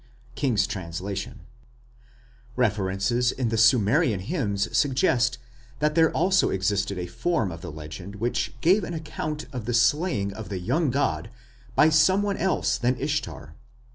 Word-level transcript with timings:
King's 0.33 0.65
Translation. 0.65 1.41
References 2.55 3.31
in 3.31 3.49
the 3.49 3.55
Sumerian 3.55 4.21
hymns 4.21 4.75
suggest 4.75 5.37
that 5.77 5.93
there 5.93 6.11
also 6.11 6.49
existed 6.49 6.97
a 6.97 7.05
form 7.05 7.51
of 7.51 7.61
the 7.61 7.71
legend 7.71 8.15
which 8.15 8.51
gave 8.61 8.83
an 8.83 8.95
account 8.95 9.45
of 9.53 9.65
the 9.65 9.75
slaying 9.75 10.33
of 10.33 10.49
the 10.49 10.57
young 10.57 10.89
god 10.89 11.29
by 11.75 11.89
someone 11.89 12.37
else 12.37 12.79
than 12.79 12.99
Ishtar. 12.99 13.53